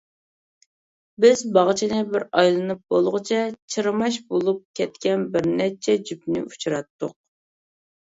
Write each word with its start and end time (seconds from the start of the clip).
بىز 1.25 1.43
باغچىنى 1.57 1.99
بىر 2.15 2.25
ئايلىنىپ 2.39 2.81
بولغۇچە 2.95 3.43
چىرماش 3.77 4.19
بۇلۇق 4.33 4.67
كەتكەن 4.83 5.31
بىر 5.39 5.53
نەچچە 5.63 5.99
جۈپنى 6.11 6.47
ئۇچراتتۇق. 6.51 7.19